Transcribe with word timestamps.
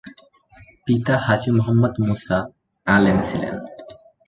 পিতা 0.85 1.15
হাজী 1.25 1.49
মোহাম্মদ 1.57 1.93
মুসা 2.05 2.37
আলেম 2.87 3.17
ছিলেন। 3.27 3.55